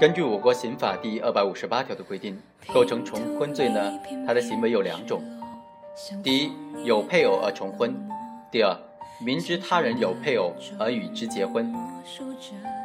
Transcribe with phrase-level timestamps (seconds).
[0.00, 2.40] 根据我国刑法第二百五十八条的规定，
[2.72, 5.20] 构成重婚罪呢，它的行为有两种：
[6.22, 6.52] 第一，
[6.84, 7.90] 有配偶而重婚；
[8.48, 8.76] 第二，
[9.20, 11.74] 明知他人有配偶而与之结婚。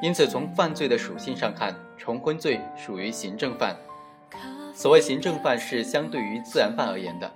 [0.01, 3.75] 因此，从犯罪的属性上看，重婚罪属于行政犯。
[4.73, 7.31] 所谓行政犯，是相对于自然犯而言的，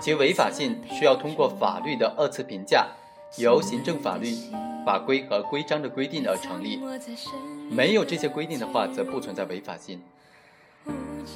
[0.00, 2.88] 其违法性需要通过法律的二次评价，
[3.36, 4.34] 由行政法律。
[4.84, 6.78] 法规和规章的规定而成立，
[7.70, 9.98] 没有这些规定的话，则不存在违法性。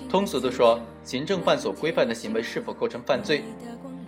[0.06, 3.42] 通俗的说，行政犯所规范的行为是否构成犯罪，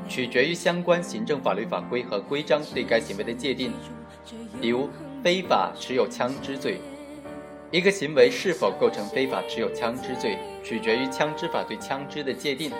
[0.07, 3.73] 取决于相关行政法律法规和规章对该行为的界定。
[4.61, 4.91] 比如，
[5.25, 6.83] 非法持有枪支罪，
[7.71, 12.71] 一个行为是否构成非法持有枪支罪，取决于枪支法对枪支的界定。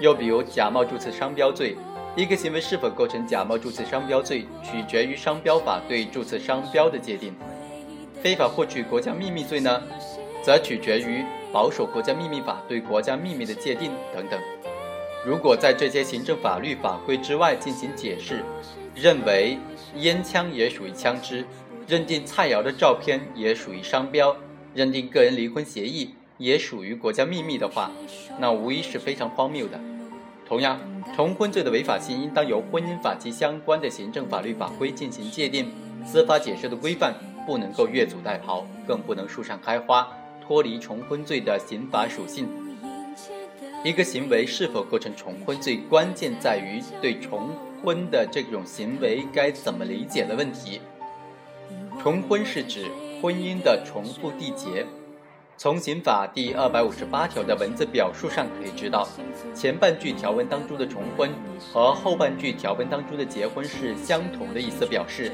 [0.00, 1.76] 又比如，假冒注册商标罪。
[2.14, 7.32] 一个行为是否构成假冒注册商标罪，取决于商标法对注册商标的界定；
[8.22, 9.82] 非法获取国家秘密罪呢，
[10.42, 14.38] 则取决于保守国家秘密法对国家秘密的界定等等。
[15.24, 18.44] 如果在这些行政法律法规之外进行解释，
[18.94, 19.56] 认为
[19.96, 21.46] 烟枪也属于枪支，
[21.86, 24.36] 认定菜肴的照片也属于商标，
[24.74, 27.90] 认定个人离婚协议也属于国家秘密的话，
[28.38, 29.80] 那无疑是非常荒谬的。
[30.46, 30.78] 同样，
[31.16, 35.72] 重婚罪的违法性应当由婚姻法及相关的行政法律法规进行界定，
[36.04, 37.14] 司法解释的规范
[37.46, 40.06] 不能够越俎代庖，更不能树上开花，
[40.46, 42.46] 脱离重婚罪的刑法属性。
[43.84, 47.50] 一个行为是否构成重婚罪，关键在于对重
[47.82, 50.80] 婚的这种行为该怎么理解的问题。
[52.00, 52.86] 重婚是指
[53.20, 54.86] 婚姻的重复缔结。
[55.62, 59.06] 从刑法第二百五十八条的文字表述上可以知道，
[59.54, 61.30] 前半句条文当中的重婚
[61.72, 65.30] 和后半句条文当中的结婚是相同的意思表示。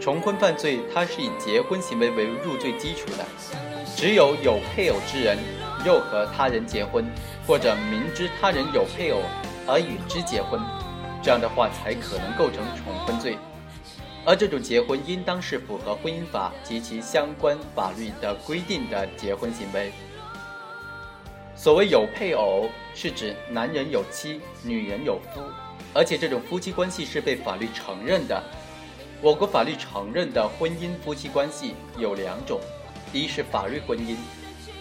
[0.00, 3.26] 重婚犯罪，它是以结婚行为为入罪基础的，
[3.94, 5.36] 只有有配偶之人
[5.84, 7.04] 又和他人结婚，
[7.46, 9.20] 或者明知他人有配偶
[9.66, 10.58] 而与之结婚，
[11.22, 13.36] 这样的话才可能构成重婚罪。
[14.24, 19.90] 而这种结婚应当是符合婚姻法及其相关法律的规定的结婚行为。
[21.56, 25.40] 所谓有配偶，是指男人有妻，女人有夫，
[25.92, 28.42] 而且这种夫妻关系是被法律承认的。
[29.20, 32.60] 我国法律承认的婚姻夫妻关系有两种：
[33.12, 34.16] 一是法律婚姻，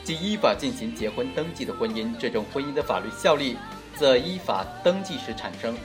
[0.04, 3.58] 即依法进行结婚登记的婚姻，这种婚姻的法律效力
[3.96, 5.76] 则依法登记时产生，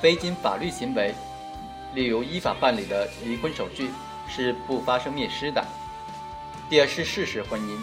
[0.00, 1.14] 非经法律行为。
[1.94, 3.88] 例如，依法办理的离婚手续
[4.28, 5.64] 是不发生灭失的。
[6.68, 7.78] 第二是事实婚姻，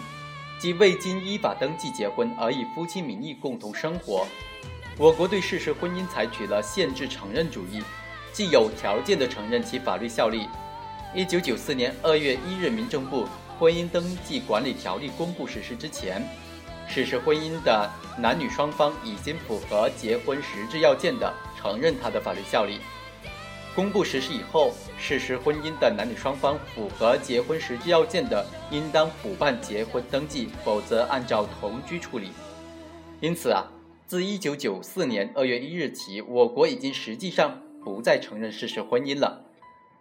[0.58, 4.26] 即未经依法登记结婚而以夫妻名义共同生活。
[4.98, 7.82] 我国对事实婚姻采取了限制承认主义，
[8.32, 10.46] 即有条件的承认其法律效力。
[11.14, 13.24] 一九九四年二月一日，民政部
[13.58, 16.22] 《婚姻登记管理条例》公布实施之前，
[16.86, 22.80] 事实婚姻的男女双方已经符合结婚实质要件的，承认它的法律效力。
[23.74, 32.28] 公布实施以后，事实婚姻的男女双方符合结婚实际要件的，应当补办结婚登记，否则按照同居处理。
[33.20, 33.72] 因此啊，
[34.06, 39.46] 自一九九四年二月一日起，我国已经实际上不再承认事实婚姻了。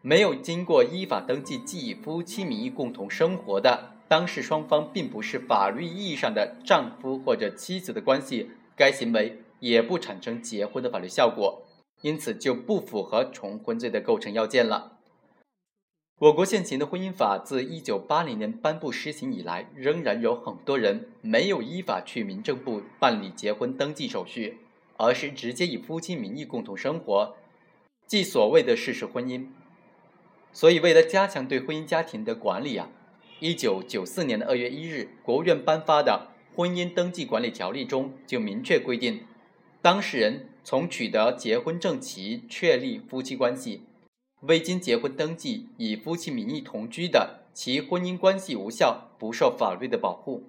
[0.02, 11.64] 没有经过依法登记即以夫妻名义共同生活的当事双方，并不是法律意义上的丈夫或者妻子的关系，该行为也不产生结婚的法律效果。
[12.02, 14.98] 因此就不符合重婚罪的构成要件了。
[16.20, 24.60] 我国现行的婚姻法自一九八零年颁布施行以来，仍然有很多人没有依法去民政部办理结婚登记手续，
[24.98, 27.36] 而是直接以夫妻名义共同生活，
[28.06, 29.48] 即所谓的事实婚姻。
[30.54, 32.90] 所以，为了加强对婚姻家庭的管理啊，
[33.40, 39.26] 一九九四年的二月一日，国务院颁发的《婚姻登记管理条例》中就明确规定，
[39.82, 40.50] 当事人。
[40.64, 43.82] 从取得结婚证起确立夫妻关系，
[44.42, 50.44] 未经结婚登记以夫妻名义同居的，其婚姻关系无效，不受法律的保护。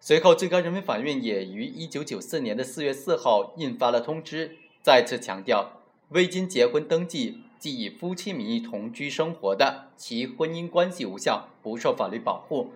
[0.00, 5.80] 随后，最高人民法院也于一九九四年的四月四号印发了通知，再次强调，
[6.10, 12.72] 未经结婚登记即以夫妻名义同居生活的，其婚姻关系无效，不受法律保护。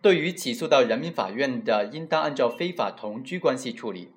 [0.00, 4.08] 对于起诉到人民法院的，应当按照非法同居关系处理。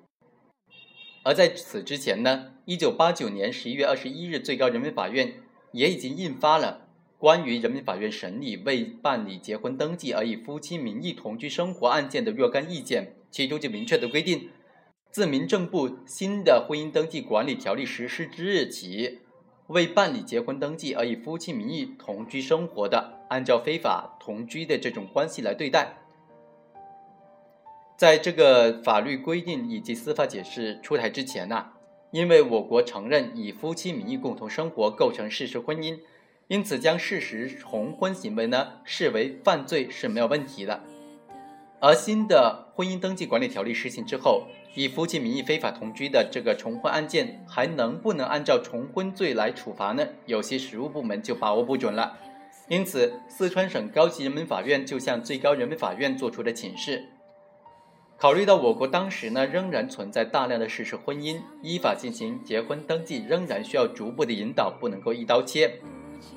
[1.22, 5.34] 而在此之前呢，一九八九年十一月二十一日，最高人民法院
[5.72, 6.88] 也已经印发了
[7.18, 14.48] 关于人民法院审理未办理结婚登记而以夫妻名义同居生活案件的若干意见，其中就明确的规定，
[15.10, 19.18] 自民政部新的婚姻登记管理条例实施之日起，
[19.66, 25.98] 未办理结婚登记而以夫妻名义同居生活的，按照非法同居的这种关系来对待，
[28.00, 31.66] 在这个法律规定以及司法解释出台之前呢，
[32.12, 35.98] 因为我国承认以夫妻名义共同生活构成事实婚姻，
[36.48, 40.80] 因此将事实重婚行为呢视为犯罪是没有问题的。
[41.78, 50.08] 而新的婚姻登记管理条例施行之后，以夫妻名义非法同居的这个重婚案件，还能不能按照重婚罪来处罚呢？
[50.24, 52.16] 有些实务部门就把握不准了。
[52.68, 57.04] 因此，四川省高级人民法院就向最高人民法院作出了请示。
[58.20, 65.72] 考虑到我国当时呢仍然存在大量的事实婚姻，依法进行结婚登记仍然需要逐步的引导，不能够一刀切。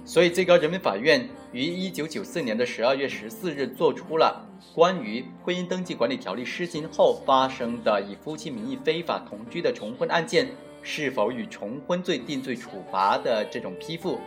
[0.06, 10.47] 所以，最高人民法院于一九九四年的十二月十四日作出了关于婚姻登记管理条例施行后发生的以夫妻名义非法同居的重婚案件
[10.83, 14.21] 是否与重婚罪定罪处罚的这种批复，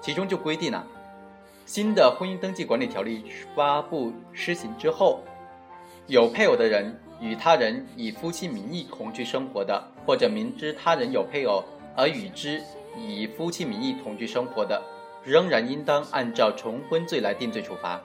[0.00, 0.86] 其中就规定了，
[1.66, 3.24] 新的婚姻登记管理条例
[3.56, 5.24] 发布施行之后，
[6.06, 11.64] 有配偶的人与他人以夫妻名义同居生活的，或者明知他人有配偶
[11.96, 12.60] 而与之
[12.96, 14.82] 以夫妻名义同居生活的。
[15.24, 17.98] 仍然应当按照重婚罪来定罪处罚，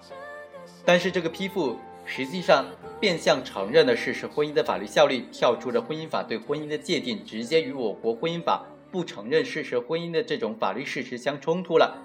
[0.85, 2.63] 但是这个批复实际上
[2.97, 12.01] 变相承认了事实婚姻的法律效力，跳出了婚姻法对婚姻的界定，直接与我国婚姻法不承认事实婚姻的这种法律事实相冲突了，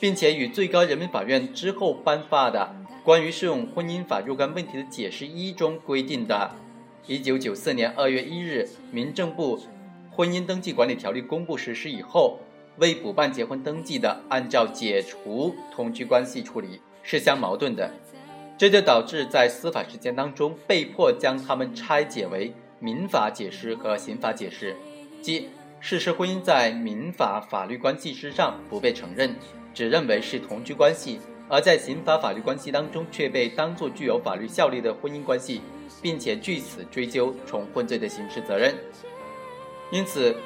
[0.00, 2.74] 并且与最高人民法院之后颁发的
[3.04, 6.50] 关于适用婚姻法若干问题的解释一中规定的，
[7.06, 9.60] 一九九四年二月一日民政部
[10.10, 12.38] 婚姻登记管理条例公布实施以后。
[12.80, 17.90] 未补办结婚登记的，按照解除同居关系处理是相矛盾的，
[18.56, 24.76] 这就导致在司法实践当中被迫将他们拆解为民法解释和刑法解释，
[25.20, 25.48] 即
[25.80, 29.34] 事实婚姻在民法法律关系之上不被承认，
[29.74, 31.18] 只认为是同居关系；
[31.48, 35.60] 而在刑法法律关系当中却被当作具有法律效力的婚姻关系，
[36.02, 38.74] 并且据此追究重婚罪的刑事责任。
[39.90, 40.36] 因此。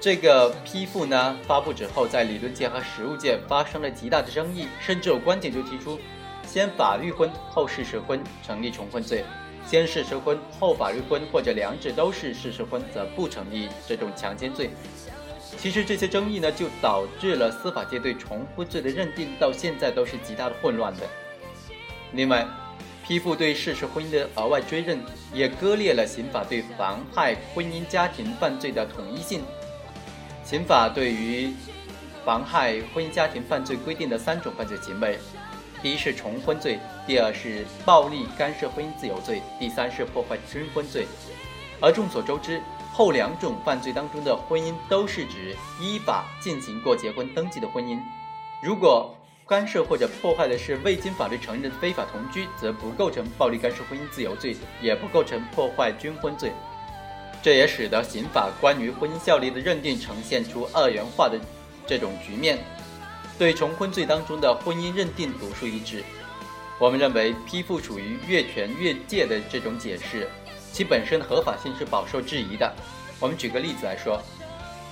[0.00, 5.98] 这个批复呢发布之后，在理论界和实务界发生了极大的争议，甚至有观点就提出，
[6.46, 9.24] 先法律婚后事实婚成立重婚罪，
[9.64, 14.68] 先事实婚后法律婚或者两者都是事实婚则不成立这种强奸罪。
[15.58, 21.06] 其实这些争议呢，就导致了司法界对重婚罪的认定到现在都是极大的混乱的。
[22.12, 22.46] 另外，
[23.06, 25.00] 批复对事实婚姻的额外追认，
[25.32, 29.42] 也割裂了刑法对妨害婚姻家庭犯罪的统一性。
[30.44, 31.52] 刑法对于
[32.24, 35.18] 妨害婚姻家庭犯罪规定的三种犯罪行为，
[35.82, 41.06] 第一是重婚罪，第二是暴力干涉婚姻自由罪，第三是破坏军婚罪。
[41.80, 42.62] 而众所周知，
[42.96, 47.98] 后两种犯罪当中的婚姻都是指依法进行过结婚登记的婚姻。
[48.62, 49.12] 如果
[49.48, 56.52] 干涉或者破坏的是未经法律承认的非法同居，则不构成暴力干涉婚姻自由罪，也不构成破坏军婚罪。
[57.42, 61.38] 这也使得刑法关于婚姻效力的认定呈现出二元化的
[61.84, 62.60] 这种局面，
[63.36, 66.04] 对重婚罪当中的婚姻认定独树一帜。
[66.78, 70.30] 我们认为批复属于越权越界的这种解释，
[70.74, 72.74] 其本身的合法性是饱受质疑的。
[73.20, 74.20] 我们举个例子来说，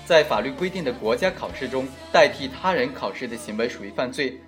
[0.07, 4.41] 在法律规定的国家考试中，代替他人考试的行为属于犯罪，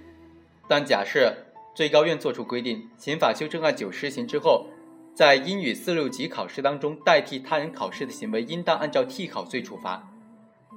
[0.69, 1.35] 但假设
[1.75, 4.69] 最高院作出规定，刑法修正案九施行之后。
[5.13, 10.13] 在英语四六级考试当中，代替他人考试的行为应当按照替考罪处罚。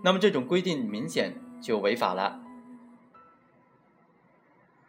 [0.04, 2.40] 那么这种规定明显就违法了。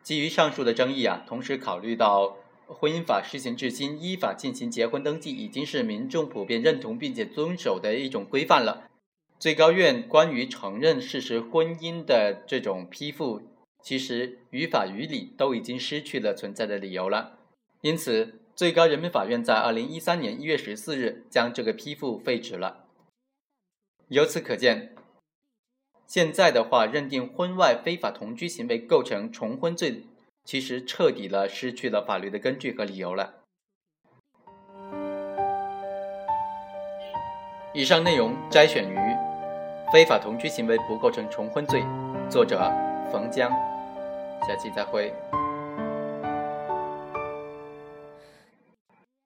[0.02, 2.36] 基于上述的争议啊，同时考虑到
[2.68, 8.88] 婚姻法施行至今，依法进行结婚登记已经是民众普遍认同并且遵守的一种规范了。
[9.38, 13.42] 最高院关于承认事实婚姻的这种批复，
[13.82, 17.38] 其实于法于理都已经失去了存在的理由了。
[17.80, 18.40] 因此。
[18.58, 22.86] 最高人民法院在二零一三年一月十四日将这个批复废止了。
[24.08, 24.96] 由此可见，
[26.08, 30.02] 现在的话认定婚外非法同居行为构成重婚罪，
[30.48, 33.34] 其实彻底的失去了法律的根据和理由了。
[37.74, 38.96] 以上内容摘选于
[39.92, 41.82] 《非法同居行为不构成重婚罪》，
[42.30, 42.58] 作者
[43.12, 43.50] 冯江。
[44.48, 45.12] 下期再会。